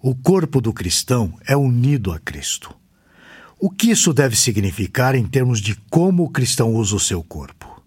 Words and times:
O 0.00 0.14
corpo 0.14 0.60
do 0.60 0.72
cristão 0.72 1.34
é 1.44 1.56
unido 1.56 2.12
a 2.12 2.20
Cristo. 2.20 2.72
O 3.58 3.68
que 3.68 3.90
isso 3.90 4.12
deve 4.12 4.36
significar 4.36 5.16
em 5.16 5.26
termos 5.26 5.60
de 5.60 5.74
como 5.90 6.22
o 6.22 6.30
cristão 6.30 6.72
usa 6.72 6.94
o 6.94 7.00
seu 7.00 7.20
corpo? 7.20 7.82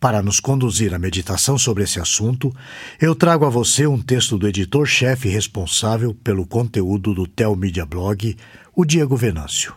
Para 0.00 0.22
nos 0.22 0.40
conduzir 0.40 0.94
à 0.94 0.98
meditação 0.98 1.58
sobre 1.58 1.84
esse 1.84 2.00
assunto, 2.00 2.50
eu 2.98 3.14
trago 3.14 3.44
a 3.44 3.50
você 3.50 3.86
um 3.86 4.00
texto 4.00 4.38
do 4.38 4.48
editor-chefe 4.48 5.28
responsável 5.28 6.14
pelo 6.14 6.46
conteúdo 6.46 7.12
do 7.12 7.26
Telmídia 7.26 7.84
Blog, 7.84 8.34
o 8.74 8.82
Diego 8.82 9.14
Venâncio. 9.14 9.74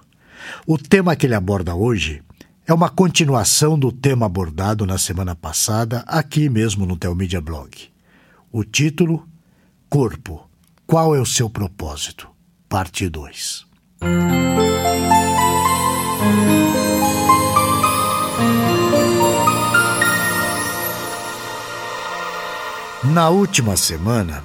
O 0.65 0.77
tema 0.77 1.17
que 1.17 1.25
ele 1.25 1.35
aborda 1.35 1.75
hoje 1.75 2.23
é 2.65 2.73
uma 2.73 2.87
continuação 2.87 3.77
do 3.77 3.91
tema 3.91 4.25
abordado 4.25 4.85
na 4.85 4.97
semana 4.97 5.35
passada, 5.35 6.05
aqui 6.07 6.47
mesmo 6.47 6.85
no 6.85 6.95
Telmídia 6.95 7.41
Blog. 7.41 7.89
O 8.53 8.63
título: 8.63 9.27
Corpo 9.89 10.46
qual 10.87 11.13
é 11.13 11.19
o 11.19 11.25
seu 11.25 11.49
propósito? 11.49 12.29
Parte 12.69 13.09
2. 13.09 13.67
Na 23.03 23.29
última 23.29 23.75
semana, 23.75 24.41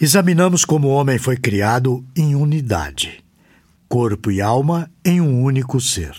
examinamos 0.00 0.64
como 0.64 0.88
o 0.88 0.90
homem 0.90 1.16
foi 1.16 1.36
criado 1.36 2.04
em 2.16 2.34
unidade, 2.34 3.24
corpo 3.88 4.32
e 4.32 4.40
alma 4.40 4.90
em 5.04 5.20
um 5.20 5.44
único 5.44 5.80
ser. 5.80 6.12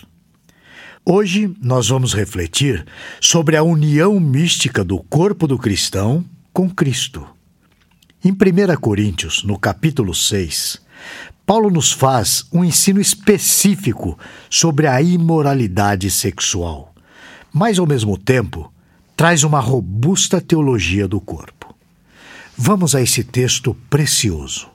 Hoje 1.04 1.54
nós 1.60 1.88
vamos 1.88 2.14
refletir 2.14 2.86
sobre 3.20 3.58
a 3.58 3.62
união 3.62 4.18
mística 4.18 4.82
do 4.82 4.98
corpo 5.02 5.46
do 5.46 5.58
cristão 5.58 6.24
com 6.50 6.68
Cristo. 6.70 7.39
Em 8.22 8.32
1 8.32 8.78
Coríntios, 8.78 9.44
no 9.44 9.58
capítulo 9.58 10.14
6, 10.14 10.78
Paulo 11.46 11.70
nos 11.70 11.90
faz 11.90 12.44
um 12.52 12.62
ensino 12.62 13.00
específico 13.00 14.18
sobre 14.50 14.86
a 14.86 15.00
imoralidade 15.00 16.10
sexual, 16.10 16.94
mas 17.50 17.78
ao 17.78 17.86
mesmo 17.86 18.18
tempo 18.18 18.70
traz 19.16 19.42
uma 19.42 19.58
robusta 19.58 20.38
teologia 20.38 21.08
do 21.08 21.18
corpo. 21.18 21.74
Vamos 22.54 22.94
a 22.94 23.00
esse 23.00 23.24
texto 23.24 23.74
precioso. 23.88 24.68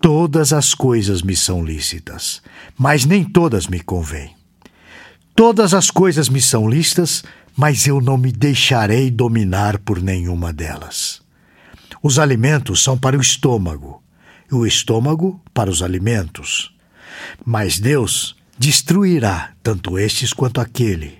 Todas 0.00 0.52
as 0.52 0.74
coisas 0.74 1.22
me 1.22 1.36
são 1.36 1.64
lícitas, 1.64 2.42
mas 2.76 3.04
nem 3.04 3.22
todas 3.22 3.68
me 3.68 3.78
convêm. 3.78 4.34
Todas 5.36 5.72
as 5.72 5.88
coisas 5.88 6.28
me 6.28 6.42
são 6.42 6.68
lícitas, 6.68 7.22
mas 7.56 7.86
eu 7.86 8.00
não 8.00 8.18
me 8.18 8.32
deixarei 8.32 9.08
dominar 9.08 9.78
por 9.78 10.02
nenhuma 10.02 10.52
delas. 10.52 11.27
Os 12.02 12.18
alimentos 12.18 12.82
são 12.82 12.96
para 12.96 13.16
o 13.16 13.20
estômago, 13.20 14.02
e 14.50 14.54
o 14.54 14.66
estômago 14.66 15.40
para 15.52 15.70
os 15.70 15.82
alimentos. 15.82 16.74
Mas 17.44 17.78
Deus 17.78 18.36
destruirá 18.58 19.52
tanto 19.62 19.98
estes 19.98 20.32
quanto 20.32 20.60
aquele. 20.60 21.18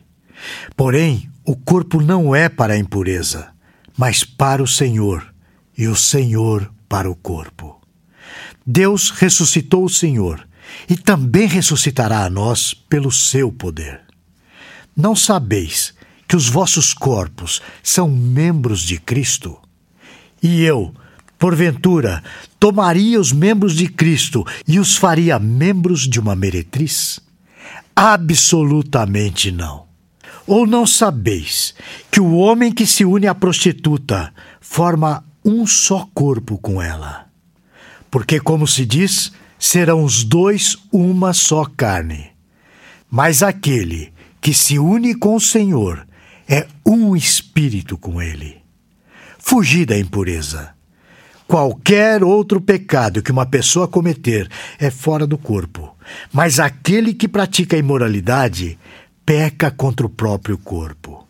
Porém, 0.77 1.31
o 1.45 1.57
corpo 1.57 2.01
não 2.01 2.35
é 2.35 2.49
para 2.49 2.75
a 2.75 2.79
impureza, 2.79 3.49
mas 3.97 4.25
para 4.25 4.63
o 4.63 4.67
Senhor, 4.67 5.35
e 5.77 5.87
o 5.89 5.97
Senhor 5.97 6.73
para 6.89 7.11
o 7.11 7.15
corpo. 7.15 7.81
Deus 8.67 9.11
ressuscitou 9.11 9.85
o 9.85 9.89
Senhor 9.89 10.47
e 10.89 10.97
também 10.97 11.47
ressuscitará 11.47 12.25
a 12.25 12.31
nós 12.31 12.75
pelo 12.75 13.11
seu 13.11 13.51
poder. 13.51 14.03
Não 14.97 15.17
sabeis 15.17 15.95
que 16.27 16.37
os 16.37 16.49
vossos 16.49 16.93
corpos 16.93 17.63
são 17.83 18.11
membros 18.11 18.83
de 18.83 18.99
Cristo? 18.99 19.59
E 20.43 20.63
eu, 20.63 20.95
porventura, 21.39 22.23
tomaria 22.59 23.21
os 23.21 23.33
membros 23.33 23.75
de 23.75 23.89
Cristo 23.89 24.45
e 24.67 24.79
os 24.79 24.97
faria 24.97 25.39
membros 25.39 26.09
de 26.09 26.21
uma 26.21 26.37
meretriz? 26.37 27.21
Absolutamente 27.95 29.51
não. 29.51 29.87
Ou 30.47 30.67
não 30.67 30.87
sabeis 30.87 31.75
que 32.11 32.21
o 32.21 32.37
homem 32.37 32.73
que 32.73 32.87
se 32.87 33.05
une 33.05 33.27
à 33.27 33.35
prostituta 33.35 34.33
forma 34.61 35.25
um 35.45 35.67
só 35.67 36.09
corpo 36.15 36.57
com 36.59 36.81
ela? 36.81 37.27
Porque, 38.11 38.41
como 38.41 38.67
se 38.67 38.87
diz, 38.87 39.33
serão 39.59 40.05
os 40.05 40.25
dois 40.25 40.77
uma 40.91 41.35
só 41.35 41.65
carne. 41.65 42.31
Mas 43.11 43.43
aquele 43.43 44.13
que 44.41 44.55
se 44.55 44.79
une 44.79 45.15
com 45.15 45.35
o 45.35 45.41
Senhor 45.41 46.07
é 46.49 46.67
um 46.87 47.15
espírito 47.15 47.99
com 47.99 48.23
ele 48.23 48.58
fugir 49.39 49.87
da 49.87 49.99
impureza. 49.99 50.71
Qualquer 51.47 52.23
outro 52.23 52.61
pecado 52.61 53.23
que 53.23 53.33
uma 53.33 53.47
pessoa 53.47 53.89
cometer 53.89 54.51
é 54.79 54.91
fora 54.91 55.27
do 55.27 55.39
corpo, 55.39 55.97
mas 56.31 56.61
aquele 56.61 57.15
que 57.15 57.27
pratica 57.27 57.75
a 57.75 57.79
imoralidade 57.79 58.79
peca 59.25 59.71
contra 59.71 60.05
o 60.05 60.11
próprio 60.11 60.59
corpo. 60.59 61.27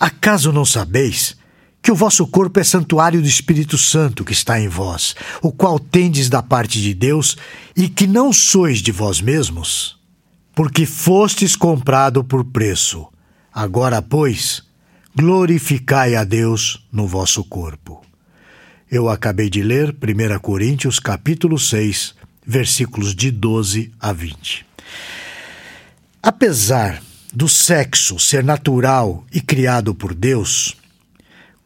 Acaso 0.00 0.52
não 0.52 0.64
sabeis 0.64 1.36
que 1.82 1.92
o 1.92 1.94
vosso 1.94 2.26
corpo 2.26 2.58
é 2.58 2.64
santuário 2.64 3.20
do 3.20 3.28
Espírito 3.28 3.78
Santo 3.78 4.24
que 4.24 4.32
está 4.32 4.60
em 4.60 4.68
vós, 4.68 5.14
o 5.40 5.52
qual 5.52 5.78
tendes 5.78 6.28
da 6.28 6.42
parte 6.42 6.80
de 6.80 6.92
Deus 6.92 7.36
e 7.76 7.88
que 7.88 8.06
não 8.06 8.32
sois 8.32 8.80
de 8.80 8.92
vós 8.92 9.20
mesmos? 9.20 9.98
Porque 10.54 10.84
fostes 10.84 11.54
comprado 11.54 12.24
por 12.24 12.44
preço. 12.44 13.06
Agora, 13.52 14.02
pois, 14.02 14.62
glorificai 15.20 16.16
a 16.16 16.24
Deus 16.24 16.82
no 16.90 17.06
vosso 17.06 17.44
corpo. 17.44 18.02
Eu 18.90 19.06
acabei 19.10 19.50
de 19.50 19.62
ler 19.62 19.90
1 19.90 20.38
Coríntios 20.38 20.98
capítulo 20.98 21.58
6, 21.58 22.14
versículos 22.46 23.14
de 23.14 23.30
12 23.30 23.92
a 24.00 24.14
20. 24.14 24.64
Apesar 26.22 27.02
do 27.34 27.50
sexo 27.50 28.18
ser 28.18 28.42
natural 28.42 29.22
e 29.30 29.42
criado 29.42 29.94
por 29.94 30.14
Deus, 30.14 30.74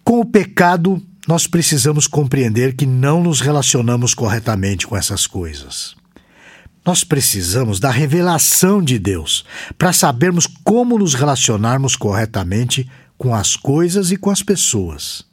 com 0.03 0.19
o 0.19 0.25
pecado 0.25 1.01
nós 1.29 1.47
precisamos 1.47 2.09
compreender 2.09 2.75
que 2.75 2.85
não 2.85 3.23
nos 3.23 3.41
relacionamos 3.41 4.15
corretamente 4.15 4.85
com 4.85 4.97
essas 4.97 5.29
coisas. 5.29 5.95
Nós 6.85 7.05
precisamos 7.05 7.79
da 7.79 7.91
revelação 7.91 8.83
de 8.83 8.99
Deus 8.99 9.45
para 9.79 9.93
sabermos 9.93 10.45
como 10.65 10.99
nos 10.99 11.15
relacionarmos 11.15 11.95
corretamente 11.95 12.91
com 13.17 13.35
as 13.35 13.57
coisas 13.57 14.11
e 14.11 14.17
com 14.17 14.31
as 14.31 14.43
pessoas. 14.43 15.25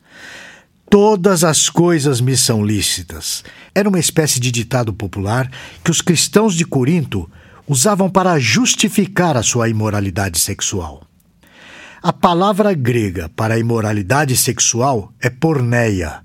Todas 0.90 1.44
as 1.44 1.70
coisas 1.70 2.20
me 2.20 2.36
são 2.36 2.66
lícitas. 2.66 3.44
Era 3.74 3.88
uma 3.88 4.00
espécie 4.00 4.40
de 4.40 4.52
ditado 4.52 4.94
popular 4.94 5.50
que 5.84 5.90
os 5.90 6.02
cristãos 6.02 6.54
de 6.54 6.66
Corinto 6.66 7.30
usavam 7.68 8.10
para 8.10 8.38
justificar 8.40 9.38
a 9.38 9.44
sua 9.44 9.70
imoralidade 9.70 10.38
sexual. 10.38 11.04
A 12.04 12.12
palavra 12.12 12.74
grega 12.74 13.30
para 13.30 13.60
imoralidade 13.60 14.36
sexual 14.36 15.14
é 15.22 15.30
porneia, 15.30 16.22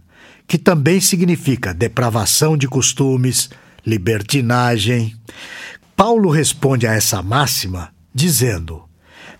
que 0.49 0.59
também 0.59 1.00
significa 1.00 1.75
depravação 1.75 2.56
de 2.56 2.67
costumes, 2.67 3.50
libertinagem. 3.84 5.15
Paulo 5.94 6.31
responde 6.31 6.87
a 6.87 6.94
essa 6.94 7.23
máxima 7.23 7.91
dizendo: 8.12 8.85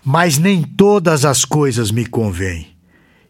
mas 0.09 0.37
nem 0.37 0.63
todas 0.63 1.25
as 1.25 1.43
coisas 1.43 1.91
me 1.91 2.05
convêm. 2.05 2.69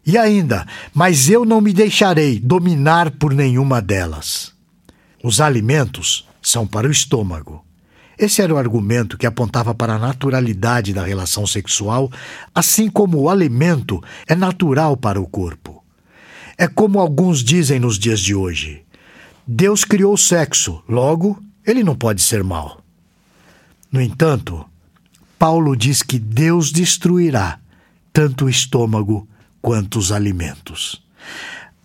E 0.06 0.16
ainda, 0.16 0.64
mas 0.94 1.28
eu 1.28 1.44
não 1.44 1.60
me 1.60 1.72
deixarei 1.72 2.38
dominar 2.38 3.10
por 3.10 3.34
nenhuma 3.34 3.82
delas. 3.82 4.52
Os 5.20 5.40
alimentos 5.40 6.24
são 6.40 6.64
para 6.64 6.86
o 6.86 6.90
estômago. 6.92 7.64
Esse 8.16 8.42
era 8.42 8.54
o 8.54 8.58
argumento 8.58 9.18
que 9.18 9.26
apontava 9.26 9.74
para 9.74 9.96
a 9.96 9.98
naturalidade 9.98 10.94
da 10.94 11.02
relação 11.02 11.48
sexual, 11.48 12.12
assim 12.54 12.88
como 12.88 13.18
o 13.18 13.28
alimento 13.28 14.00
é 14.28 14.36
natural 14.36 14.96
para 14.96 15.20
o 15.20 15.26
corpo. 15.26 15.82
É 16.56 16.68
como 16.68 17.00
alguns 17.00 17.42
dizem 17.42 17.80
nos 17.80 17.98
dias 17.98 18.20
de 18.20 18.36
hoje: 18.36 18.84
Deus 19.44 19.84
criou 19.84 20.14
o 20.14 20.18
sexo, 20.18 20.80
logo, 20.88 21.42
ele 21.66 21.82
não 21.82 21.96
pode 21.96 22.22
ser 22.22 22.44
mal. 22.44 22.80
No 23.90 24.00
entanto, 24.00 24.64
Paulo 25.38 25.76
diz 25.76 26.02
que 26.02 26.18
Deus 26.18 26.72
destruirá 26.72 27.58
tanto 28.12 28.46
o 28.46 28.50
estômago 28.50 29.28
quanto 29.62 29.98
os 29.98 30.10
alimentos. 30.10 31.02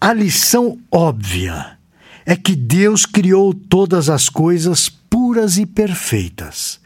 A 0.01 0.11
lição 0.11 0.79
óbvia 0.91 1.77
é 2.25 2.35
que 2.35 2.55
Deus 2.55 3.05
criou 3.05 3.53
todas 3.53 4.09
as 4.09 4.29
coisas 4.29 4.89
puras 4.89 5.57
e 5.57 5.65
perfeitas. 5.65 6.79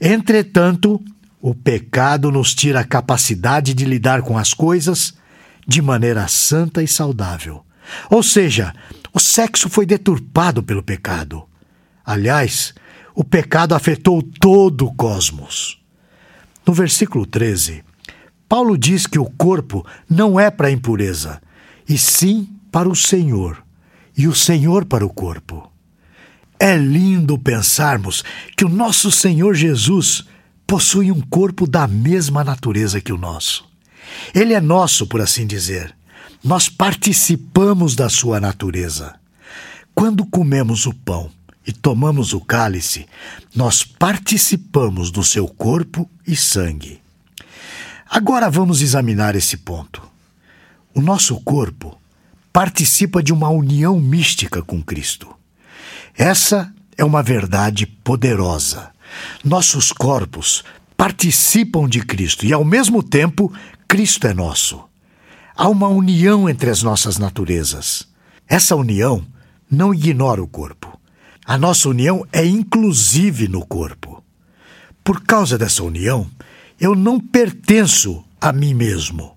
Entretanto, 0.00 1.00
o 1.40 1.54
pecado 1.54 2.30
nos 2.30 2.54
tira 2.54 2.80
a 2.80 2.84
capacidade 2.84 3.72
de 3.72 3.84
lidar 3.84 4.22
com 4.22 4.36
as 4.36 4.52
coisas 4.52 5.14
de 5.66 5.80
maneira 5.80 6.26
santa 6.28 6.82
e 6.82 6.88
saudável. 6.88 7.64
Ou 8.10 8.22
seja, 8.22 8.74
o 9.12 9.20
sexo 9.20 9.68
foi 9.68 9.86
deturpado 9.86 10.62
pelo 10.62 10.82
pecado. 10.82 11.44
Aliás, 12.04 12.74
o 13.14 13.24
pecado 13.24 13.74
afetou 13.74 14.22
todo 14.22 14.86
o 14.86 14.94
cosmos. 14.94 15.79
No 16.70 16.74
versículo 16.74 17.26
13, 17.26 17.82
Paulo 18.48 18.78
diz 18.78 19.04
que 19.04 19.18
o 19.18 19.24
corpo 19.24 19.84
não 20.08 20.38
é 20.38 20.52
para 20.52 20.68
a 20.68 20.70
impureza, 20.70 21.42
e 21.88 21.98
sim 21.98 22.48
para 22.70 22.88
o 22.88 22.94
Senhor, 22.94 23.60
e 24.16 24.28
o 24.28 24.36
Senhor 24.36 24.84
para 24.84 25.04
o 25.04 25.12
corpo. 25.12 25.68
É 26.60 26.76
lindo 26.76 27.36
pensarmos 27.36 28.22
que 28.56 28.64
o 28.64 28.68
nosso 28.68 29.10
Senhor 29.10 29.52
Jesus 29.52 30.22
possui 30.64 31.10
um 31.10 31.20
corpo 31.20 31.66
da 31.66 31.88
mesma 31.88 32.44
natureza 32.44 33.00
que 33.00 33.12
o 33.12 33.18
nosso. 33.18 33.68
Ele 34.32 34.54
é 34.54 34.60
nosso, 34.60 35.08
por 35.08 35.20
assim 35.20 35.48
dizer. 35.48 35.92
Nós 36.44 36.68
participamos 36.68 37.96
da 37.96 38.08
sua 38.08 38.38
natureza. 38.38 39.16
Quando 39.92 40.24
comemos 40.24 40.86
o 40.86 40.94
pão 40.94 41.32
e 41.70 41.72
tomamos 41.72 42.32
o 42.32 42.40
cálice, 42.40 43.06
nós 43.54 43.84
participamos 43.84 45.12
do 45.12 45.22
seu 45.22 45.46
corpo 45.46 46.10
e 46.26 46.34
sangue. 46.34 47.00
Agora 48.10 48.50
vamos 48.50 48.82
examinar 48.82 49.36
esse 49.36 49.56
ponto. 49.56 50.02
O 50.92 51.00
nosso 51.00 51.38
corpo 51.42 51.96
participa 52.52 53.22
de 53.22 53.32
uma 53.32 53.48
união 53.50 54.00
mística 54.00 54.60
com 54.62 54.82
Cristo. 54.82 55.32
Essa 56.18 56.74
é 56.98 57.04
uma 57.04 57.22
verdade 57.22 57.86
poderosa. 57.86 58.90
Nossos 59.44 59.92
corpos 59.92 60.64
participam 60.96 61.88
de 61.88 62.00
Cristo 62.00 62.44
e, 62.44 62.52
ao 62.52 62.64
mesmo 62.64 63.00
tempo, 63.00 63.52
Cristo 63.86 64.26
é 64.26 64.34
nosso. 64.34 64.82
Há 65.54 65.68
uma 65.68 65.86
união 65.86 66.48
entre 66.48 66.68
as 66.68 66.82
nossas 66.82 67.16
naturezas. 67.16 68.08
Essa 68.48 68.74
união 68.74 69.24
não 69.70 69.94
ignora 69.94 70.42
o 70.42 70.48
corpo. 70.48 70.99
A 71.44 71.58
nossa 71.58 71.88
união 71.88 72.26
é 72.32 72.44
inclusive 72.44 73.48
no 73.48 73.64
corpo. 73.66 74.22
Por 75.02 75.22
causa 75.22 75.58
dessa 75.58 75.82
união, 75.82 76.30
eu 76.78 76.94
não 76.94 77.18
pertenço 77.18 78.24
a 78.40 78.52
mim 78.52 78.74
mesmo. 78.74 79.36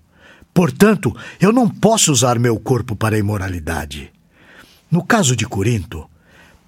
Portanto, 0.52 1.14
eu 1.40 1.52
não 1.52 1.68
posso 1.68 2.12
usar 2.12 2.38
meu 2.38 2.58
corpo 2.58 2.94
para 2.94 3.16
a 3.16 3.18
imoralidade. 3.18 4.12
No 4.90 5.02
caso 5.02 5.34
de 5.34 5.44
Corinto, 5.44 6.08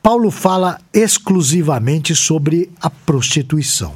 Paulo 0.03 0.31
fala 0.31 0.81
exclusivamente 0.93 2.15
sobre 2.15 2.71
a 2.81 2.91
prostituição. 2.91 3.95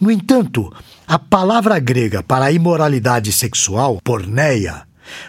No 0.00 0.10
entanto, 0.10 0.72
a 1.06 1.18
palavra 1.18 1.78
grega 1.78 2.22
para 2.22 2.46
a 2.46 2.52
imoralidade 2.52 3.32
sexual, 3.32 4.00
porneia, 4.02 4.86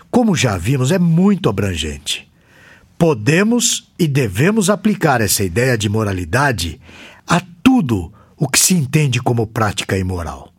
como 0.10 0.36
já 0.36 0.57
vimos, 0.57 0.92
é 0.92 1.00
muito 1.00 1.50
abrangente. 1.50 2.28
Podemos 2.97 3.91
e 3.97 4.07
devemos 4.07 4.69
aplicar 4.69 5.21
essa 5.21 5.44
ideia 5.44 5.77
de 5.77 5.88
moralidade 5.88 6.81
a 7.27 7.41
tudo 7.61 8.11
o 8.35 8.47
que 8.47 8.59
se 8.59 8.73
entende 8.73 9.21
como 9.21 9.45
prática 9.45 9.97
imoral. 9.97 10.51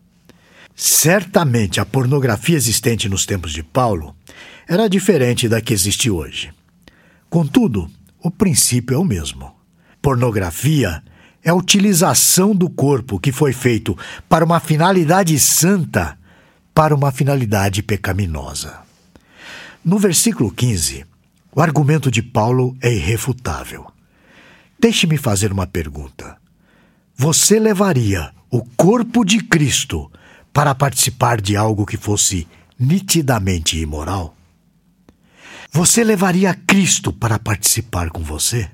Certamente 0.75 1.81
a 1.81 1.85
pornografia 1.85 2.57
existente 2.57 3.09
nos 3.09 3.27
tempos 3.27 3.53
de 3.53 3.63
Paulo 3.63 4.15
era 4.69 4.89
diferente 4.89 5.49
da 5.49 5.61
que 5.61 5.75
existe 5.75 6.09
hoje. 6.09 6.53
Contudo, 7.29 7.91
o 8.23 8.31
princípio 8.31 8.95
é 8.95 8.99
o 8.99 9.05
mesmo. 9.05 9.53
Pornografia 10.01 11.03
é 11.43 11.51
a 11.51 11.55
utilização 11.55 12.55
do 12.55 12.71
corpo 12.71 13.19
que 13.19 13.33
foi 13.33 13.53
feito 13.53 13.99
para 14.29 14.45
uma 14.45 14.61
finalidade 14.61 15.39
santa 15.41 16.17
para 16.73 16.95
uma 16.95 17.11
finalidade 17.11 17.83
pecaminosa. 17.83 18.79
No 19.85 19.99
versículo 19.99 20.53
15, 20.53 21.05
o 21.55 21.61
argumento 21.61 22.11
de 22.11 22.23
Paulo 22.23 22.77
é 22.81 22.93
irrefutável. 22.93 23.91
Deixe-me 24.79 25.17
fazer 25.17 25.53
uma 25.53 25.67
pergunta. 25.67 26.37
Você 27.17 27.59
levaria 27.59 28.33
o 28.51 28.65
corpo 28.77 29.25
de 29.25 29.43
Cristo 29.43 30.11
para 30.53 30.75
participar 30.75 31.41
de 31.41 31.57
algo 31.57 31.85
que 31.85 31.97
fosse 31.97 32.47
nitidamente 32.79 33.79
imoral? 33.79 34.37
Você 35.71 36.05
levaria 36.05 36.55
Cristo 36.55 37.13
para 37.13 37.39
participar 37.39 38.11
com 38.11 38.23
você? 38.23 38.71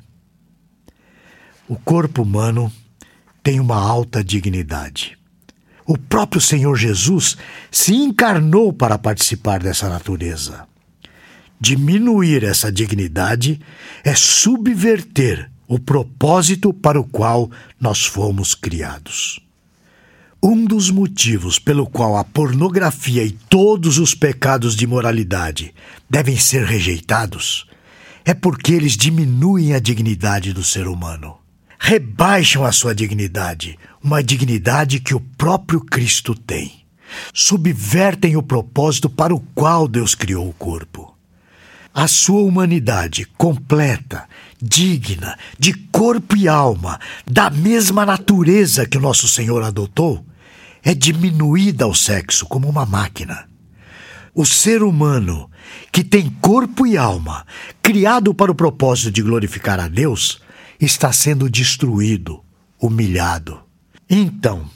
O 1.67 1.77
corpo 1.77 2.23
humano 2.23 2.70
tem 3.43 3.59
uma 3.59 3.77
alta 3.77 4.23
dignidade. 4.23 5.19
O 5.87 5.99
próprio 5.99 6.41
Senhor 6.41 6.77
Jesus 6.77 7.37
se 7.70 7.94
encarnou 7.94 8.73
para 8.73 8.99
participar 8.99 9.61
dessa 9.61 9.88
natureza. 9.88 10.67
Diminuir 11.61 12.45
essa 12.45 12.71
dignidade 12.71 13.61
é 14.03 14.15
subverter 14.15 15.51
o 15.67 15.79
propósito 15.79 16.73
para 16.73 17.01
o 17.01 17.05
qual 17.05 17.51
nós 17.81 18.05
fomos 18.05 18.55
criados. 18.55 19.41
Um 20.43 20.65
dos 20.67 20.91
motivos 20.91 21.59
pelo 21.59 21.87
qual 21.87 22.19
a 22.19 22.25
pornografia 22.25 23.25
e 23.25 23.31
todos 23.31 23.99
os 23.99 24.15
pecados 24.15 24.77
de 24.77 24.87
moralidade 24.87 25.75
devem 26.09 26.37
ser 26.37 26.65
rejeitados 26.65 27.67
é 28.25 28.33
porque 28.33 28.73
eles 28.73 28.97
diminuem 28.97 29.75
a 29.75 29.79
dignidade 29.79 30.53
do 30.53 30.65
ser 30.65 30.87
humano. 30.87 31.39
Rebaixam 31.79 32.65
a 32.65 32.73
sua 32.73 32.95
dignidade, 32.95 33.79
uma 34.03 34.23
dignidade 34.23 35.01
que 35.01 35.15
o 35.15 35.21
próprio 35.21 35.81
Cristo 35.81 36.35
tem. 36.35 36.85
Subvertem 37.33 38.37
o 38.37 38.43
propósito 38.43 39.11
para 39.11 39.35
o 39.35 39.41
qual 39.55 39.87
Deus 39.87 40.15
criou 40.15 40.49
o 40.49 40.55
corpo. 40.55 41.13
A 41.96 42.08
sua 42.08 42.43
humanidade 42.43 43.25
completa, 43.38 44.25
digna, 44.61 45.38
de 45.56 45.73
corpo 45.93 46.37
e 46.37 46.49
alma, 46.49 46.99
da 47.25 47.49
mesma 47.49 48.05
natureza 48.05 48.85
que 48.85 48.99
o 48.99 49.00
nosso 49.00 49.29
Senhor 49.29 49.62
adotou, 49.62 50.26
é 50.82 50.93
diminuída 50.93 51.85
ao 51.85 51.94
sexo 51.94 52.46
como 52.46 52.69
uma 52.69 52.85
máquina. 52.85 53.49
O 54.35 54.44
ser 54.44 54.82
humano, 54.82 55.49
que 55.93 56.02
tem 56.02 56.29
corpo 56.41 56.85
e 56.85 56.96
alma, 56.96 57.46
criado 57.81 58.35
para 58.35 58.50
o 58.50 58.56
propósito 58.56 59.12
de 59.12 59.23
glorificar 59.23 59.79
a 59.79 59.87
Deus, 59.87 60.41
está 60.81 61.12
sendo 61.12 61.49
destruído, 61.49 62.43
humilhado. 62.76 63.61
Então, 64.11 64.69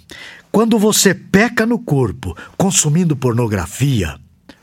quando 0.53 0.79
você 0.79 1.13
peca 1.13 1.67
no 1.67 1.81
corpo, 1.81 2.37
consumindo 2.57 3.17
pornografia, 3.17 4.17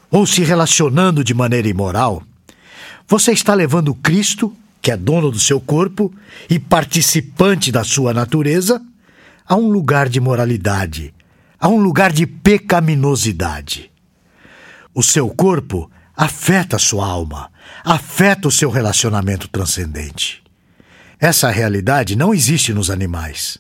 ou 0.09 0.25
se 0.25 0.41
relacionando 0.41 1.21
de 1.21 1.33
maneira 1.33 1.67
imoral, 1.67 2.23
você 3.07 3.31
está 3.31 3.53
levando 3.53 3.93
Cristo, 3.93 4.55
que 4.81 4.91
é 4.91 4.97
dono 4.97 5.31
do 5.31 5.39
seu 5.39 5.59
corpo 5.59 6.13
e 6.49 6.59
participante 6.59 7.71
da 7.71 7.83
sua 7.83 8.13
natureza, 8.13 8.81
a 9.47 9.55
um 9.55 9.69
lugar 9.69 10.09
de 10.09 10.19
moralidade, 10.19 11.13
a 11.59 11.67
um 11.67 11.77
lugar 11.77 12.11
de 12.11 12.25
pecaminosidade. 12.25 13.91
O 14.93 15.03
seu 15.03 15.29
corpo 15.29 15.89
afeta 16.15 16.77
a 16.77 16.79
sua 16.79 17.05
alma, 17.05 17.51
afeta 17.83 18.47
o 18.47 18.51
seu 18.51 18.69
relacionamento 18.69 19.47
transcendente. 19.47 20.43
Essa 21.19 21.51
realidade 21.51 22.15
não 22.15 22.33
existe 22.33 22.73
nos 22.73 22.89
animais. 22.89 23.57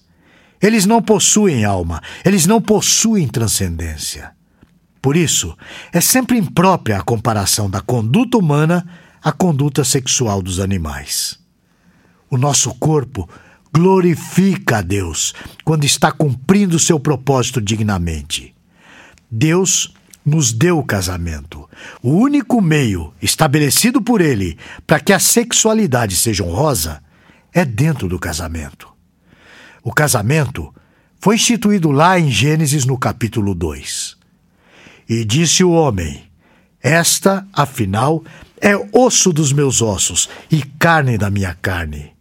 Eles 0.61 0.85
não 0.85 1.01
possuem 1.01 1.65
alma, 1.65 2.01
eles 2.23 2.47
não 2.47 2.61
possuem 2.61 3.27
transcendência. 3.27 4.31
Por 5.01 5.15
isso, 5.15 5.55
é 5.93 6.01
sempre 6.01 6.37
imprópria 6.37 6.97
a 6.97 7.03
comparação 7.03 7.69
da 7.69 7.81
conduta 7.81 8.37
humana 8.37 8.87
à 9.25 9.31
conduta 9.31 9.83
sexual 9.83 10.39
dos 10.39 10.59
animais. 10.59 11.39
O 12.29 12.37
nosso 12.37 12.71
corpo 12.75 13.27
glorifica 13.73 14.77
a 14.77 14.81
Deus 14.83 15.33
quando 15.63 15.83
está 15.83 16.11
cumprindo 16.11 16.77
seu 16.77 16.99
propósito 16.99 17.59
dignamente. 17.59 18.53
Deus 19.29 19.95
nos 20.23 20.53
deu 20.53 20.77
o 20.77 20.85
casamento, 20.85 21.67
o 22.03 22.11
único 22.11 22.61
meio 22.61 23.15
estabelecido 23.19 23.99
por 23.99 24.21
Ele 24.21 24.59
para 24.85 24.99
que 24.99 25.11
a 25.11 25.17
sexualidade 25.17 26.15
seja 26.15 26.43
honrosa 26.43 27.01
é 27.51 27.65
dentro 27.65 28.07
do 28.07 28.19
casamento. 28.19 28.87
O 29.83 29.91
casamento 29.91 30.71
foi 31.19 31.33
instituído 31.33 31.89
lá 31.89 32.19
em 32.19 32.29
Gênesis 32.29 32.85
no 32.85 32.95
capítulo 32.95 33.55
2. 33.55 34.17
E 35.09 35.25
disse 35.25 35.63
o 35.63 35.71
homem: 35.71 36.23
Esta, 36.79 37.47
afinal, 37.51 38.23
é 38.61 38.75
osso 38.91 39.31
dos 39.31 39.51
meus 39.51 39.81
ossos 39.81 40.29
e 40.51 40.63
carne 40.63 41.17
da 41.17 41.29
minha 41.29 41.53
carne 41.53 42.15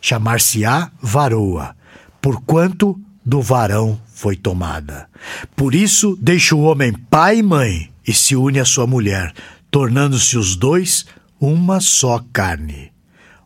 chamar-se-á 0.00 0.90
varoa, 1.00 1.76
porquanto 2.20 2.98
do 3.24 3.42
varão 3.42 4.00
foi 4.12 4.34
tomada. 4.34 5.08
Por 5.54 5.74
isso 5.74 6.16
deixa 6.20 6.54
o 6.54 6.62
homem 6.62 6.92
pai 6.92 7.38
e 7.38 7.42
mãe 7.42 7.92
e 8.06 8.14
se 8.14 8.34
une 8.34 8.58
à 8.58 8.64
sua 8.64 8.86
mulher, 8.86 9.32
tornando-se 9.70 10.38
os 10.38 10.56
dois 10.56 11.06
uma 11.38 11.80
só 11.80 12.24
carne. 12.32 12.92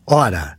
Ora, 0.07 0.57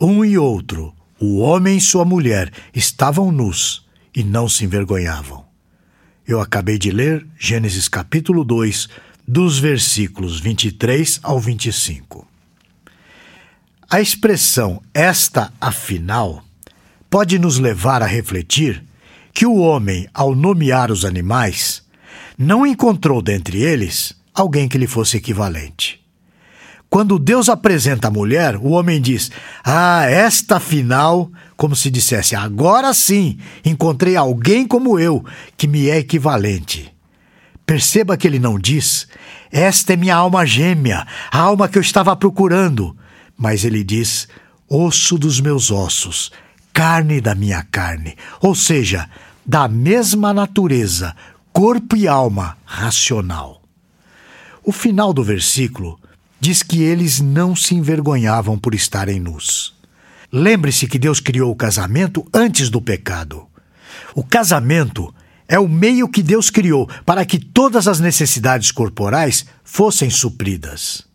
um 0.00 0.24
e 0.24 0.36
outro, 0.36 0.94
o 1.18 1.38
homem 1.38 1.78
e 1.78 1.80
sua 1.80 2.04
mulher, 2.04 2.52
estavam 2.74 3.30
nus 3.30 3.86
e 4.14 4.22
não 4.22 4.48
se 4.48 4.64
envergonhavam. 4.64 5.44
Eu 6.26 6.40
acabei 6.40 6.76
de 6.76 6.90
ler 6.90 7.26
Gênesis 7.38 7.88
capítulo 7.88 8.44
2, 8.44 8.88
dos 9.26 9.58
versículos 9.58 10.38
23 10.38 11.20
ao 11.22 11.40
25. 11.40 12.26
A 13.90 14.00
expressão 14.00 14.82
esta 14.94 15.52
afinal 15.60 16.42
pode 17.10 17.38
nos 17.38 17.58
levar 17.58 18.02
a 18.02 18.06
refletir 18.06 18.84
que 19.32 19.46
o 19.46 19.56
homem, 19.56 20.08
ao 20.14 20.34
nomear 20.34 20.90
os 20.90 21.04
animais, 21.04 21.82
não 22.38 22.66
encontrou 22.66 23.20
dentre 23.20 23.62
eles 23.62 24.14
alguém 24.34 24.68
que 24.68 24.78
lhe 24.78 24.86
fosse 24.86 25.16
equivalente. 25.16 26.00
Quando 26.88 27.18
Deus 27.18 27.48
apresenta 27.48 28.08
a 28.08 28.10
mulher, 28.10 28.56
o 28.56 28.70
homem 28.70 29.00
diz: 29.00 29.30
Ah, 29.64 30.04
esta 30.06 30.60
final, 30.60 31.30
como 31.56 31.74
se 31.74 31.90
dissesse, 31.90 32.36
agora 32.36 32.94
sim 32.94 33.38
encontrei 33.64 34.16
alguém 34.16 34.66
como 34.66 34.98
eu, 34.98 35.24
que 35.56 35.66
me 35.66 35.90
é 35.90 35.98
equivalente. 35.98 36.95
Perceba 37.66 38.16
que 38.16 38.26
ele 38.26 38.38
não 38.38 38.58
diz: 38.58 39.08
Esta 39.50 39.94
é 39.94 39.96
minha 39.96 40.14
alma 40.14 40.46
gêmea, 40.46 41.04
a 41.32 41.38
alma 41.40 41.68
que 41.68 41.76
eu 41.76 41.82
estava 41.82 42.14
procurando. 42.14 42.96
Mas 43.36 43.64
ele 43.64 43.82
diz: 43.82 44.28
Osso 44.68 45.18
dos 45.18 45.40
meus 45.40 45.72
ossos, 45.72 46.30
carne 46.72 47.20
da 47.20 47.34
minha 47.34 47.64
carne. 47.64 48.16
Ou 48.40 48.54
seja, 48.54 49.10
da 49.44 49.66
mesma 49.66 50.32
natureza, 50.32 51.14
corpo 51.52 51.96
e 51.96 52.06
alma 52.06 52.56
racional. 52.64 53.62
O 54.62 54.70
final 54.72 55.12
do 55.12 55.24
versículo 55.24 55.98
diz 56.40 56.62
que 56.62 56.82
eles 56.82 57.20
não 57.20 57.56
se 57.56 57.74
envergonhavam 57.74 58.58
por 58.58 58.74
estarem 58.74 59.18
nus. 59.18 59.74
Lembre-se 60.32 60.86
que 60.86 60.98
Deus 60.98 61.18
criou 61.18 61.50
o 61.50 61.56
casamento 61.56 62.26
antes 62.32 62.68
do 62.68 62.80
pecado. 62.80 63.46
O 64.14 64.22
casamento 64.22 65.14
é 65.48 65.58
o 65.58 65.68
meio 65.68 66.08
que 66.08 66.22
Deus 66.22 66.50
criou 66.50 66.88
para 67.04 67.24
que 67.24 67.38
todas 67.38 67.86
as 67.86 68.00
necessidades 68.00 68.70
corporais 68.70 69.46
fossem 69.64 70.10
supridas. 70.10 71.06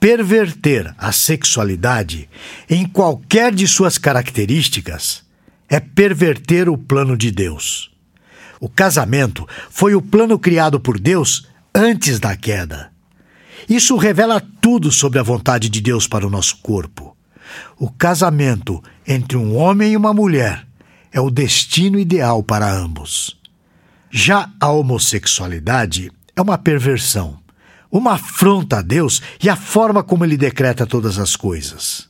Perverter 0.00 0.94
a 0.96 1.10
sexualidade 1.10 2.28
em 2.70 2.86
qualquer 2.86 3.52
de 3.52 3.66
suas 3.66 3.98
características 3.98 5.24
é 5.68 5.80
perverter 5.80 6.68
o 6.68 6.78
plano 6.78 7.16
de 7.16 7.30
Deus. 7.30 7.90
O 8.60 8.68
casamento 8.68 9.46
foi 9.70 9.94
o 9.94 10.02
plano 10.02 10.38
criado 10.38 10.80
por 10.80 10.98
Deus 10.98 11.46
antes 11.74 12.18
da 12.18 12.36
queda. 12.36 12.90
Isso 13.68 13.96
revela 13.96 14.42
tudo 14.60 14.90
sobre 14.90 15.18
a 15.18 15.22
vontade 15.22 15.68
de 15.68 15.80
Deus 15.80 16.06
para 16.06 16.26
o 16.26 16.30
nosso 16.30 16.58
corpo. 16.58 17.16
O 17.76 17.90
casamento 17.90 18.82
entre 19.06 19.36
um 19.36 19.56
homem 19.56 19.92
e 19.92 19.96
uma 19.96 20.14
mulher 20.14 20.66
é 21.12 21.20
o 21.20 21.30
destino 21.30 21.98
ideal 21.98 22.42
para 22.42 22.70
ambos. 22.70 23.37
Já 24.10 24.50
a 24.58 24.68
homossexualidade 24.68 26.10
é 26.34 26.40
uma 26.40 26.56
perversão, 26.56 27.38
uma 27.90 28.12
afronta 28.12 28.78
a 28.78 28.82
Deus 28.82 29.20
e 29.42 29.50
a 29.50 29.56
forma 29.56 30.02
como 30.02 30.24
ele 30.24 30.36
decreta 30.36 30.86
todas 30.86 31.18
as 31.18 31.36
coisas. 31.36 32.08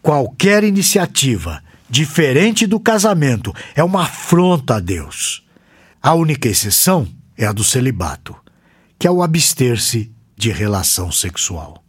Qualquer 0.00 0.64
iniciativa 0.64 1.62
diferente 1.88 2.66
do 2.66 2.80
casamento 2.80 3.52
é 3.74 3.82
uma 3.82 4.02
afronta 4.02 4.76
a 4.76 4.80
Deus. 4.80 5.44
A 6.02 6.14
única 6.14 6.48
exceção 6.48 7.08
é 7.36 7.46
a 7.46 7.52
do 7.52 7.64
celibato, 7.64 8.36
que 8.98 9.06
é 9.06 9.10
o 9.10 9.22
abster-se 9.22 10.12
de 10.36 10.50
relação 10.50 11.10
sexual. 11.10 11.82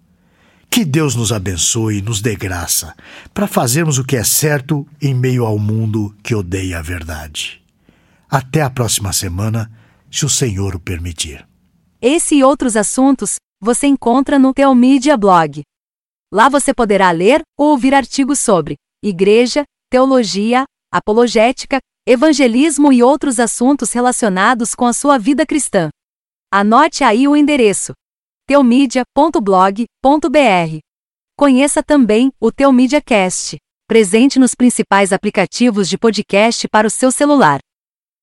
Que 0.70 0.86
Deus 0.86 1.16
nos 1.16 1.32
abençoe 1.32 1.98
e 1.98 2.02
nos 2.02 2.22
dê 2.22 2.36
graça 2.36 2.94
para 3.34 3.48
fazermos 3.48 3.98
o 3.98 4.04
que 4.04 4.16
é 4.16 4.24
certo 4.24 4.88
em 5.02 5.14
meio 5.14 5.46
ao 5.46 5.58
mundo 5.58 6.16
que 6.22 6.36
odeia 6.36 6.80
a 6.80 6.82
verdade. 6.82 7.62
Até 8.30 8.62
a 8.62 8.70
próxima 8.70 9.12
semana, 9.12 9.72
se 10.12 10.24
o 10.24 10.30
Senhor 10.30 10.76
o 10.76 10.80
permitir. 10.80 11.48
Esse 12.00 12.36
e 12.36 12.44
outros 12.44 12.76
assuntos 12.76 13.38
você 13.60 13.88
encontra 13.88 14.38
no 14.38 14.54
Teomídia 14.54 15.18
Blog. 15.18 15.64
Lá 16.32 16.48
você 16.48 16.72
poderá 16.72 17.10
ler 17.10 17.42
ou 17.58 17.70
ouvir 17.70 17.94
artigos 17.94 18.40
sobre 18.40 18.76
igreja, 19.04 19.64
teologia, 19.90 20.64
apologética, 20.94 21.80
evangelismo 22.08 22.94
e 22.94 23.02
outros 23.02 23.40
assuntos 23.40 23.92
relacionados 23.92 24.76
com 24.76 24.86
a 24.86 24.94
sua 24.94 25.18
vida 25.18 25.44
cristã. 25.44 25.90
Anote 26.54 27.04
aí 27.04 27.28
o 27.28 27.36
endereço: 27.36 27.94
teomídia.blog.br. 28.48 30.78
Conheça 31.36 31.82
também 31.82 32.32
o 32.40 32.52
Teomídia 32.52 33.02
Cast, 33.02 33.58
presente 33.88 34.38
nos 34.38 34.54
principais 34.54 35.12
aplicativos 35.12 35.90
de 35.90 35.98
podcast 35.98 36.68
para 36.68 36.86
o 36.86 36.92
seu 36.92 37.12
celular. 37.12 37.60